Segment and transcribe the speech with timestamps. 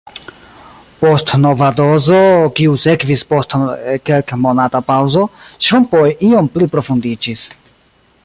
[1.01, 2.21] Post nova dozo,
[2.59, 3.53] kiu sekvis post
[4.09, 5.25] kelkmonata paŭzo,
[5.67, 7.45] ŝrumpoj iom pli profundiĝis.